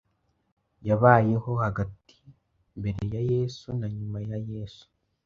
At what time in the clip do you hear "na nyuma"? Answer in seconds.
3.79-4.17